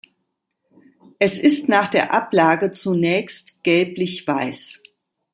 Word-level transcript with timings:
Es 1.19 1.37
ist 1.37 1.69
nach 1.69 1.87
der 1.87 2.11
Ablage 2.11 2.71
zunächst 2.71 3.63
gelblichweiß. 3.63 4.81